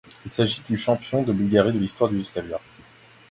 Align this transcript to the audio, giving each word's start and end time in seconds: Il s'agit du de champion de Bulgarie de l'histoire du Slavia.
Il 0.25 0.31
s'agit 0.31 0.63
du 0.67 0.73
de 0.73 0.77
champion 0.79 1.21
de 1.21 1.31
Bulgarie 1.31 1.73
de 1.73 1.77
l'histoire 1.77 2.09
du 2.09 2.23
Slavia. 2.23 2.59